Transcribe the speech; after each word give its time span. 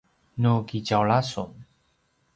nu 0.41 0.53
kitjaula 0.67 1.19
sun 1.31 1.51